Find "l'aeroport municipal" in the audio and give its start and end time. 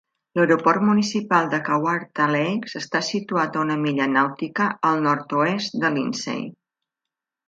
0.37-1.49